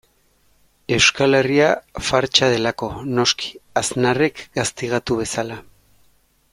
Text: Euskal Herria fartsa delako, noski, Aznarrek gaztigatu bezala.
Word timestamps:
Euskal 0.95 1.37
Herria 1.39 1.67
fartsa 2.07 2.49
delako, 2.55 2.89
noski, 3.21 3.53
Aznarrek 3.83 4.43
gaztigatu 4.61 5.23
bezala. 5.25 5.61